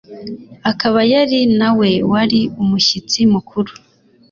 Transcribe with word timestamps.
akaba 0.71 0.99
yari 1.13 1.39
na 1.59 1.69
we 1.79 1.89
wari 2.11 2.41
umushyitsi 2.61 3.19
mukuru 3.33 3.71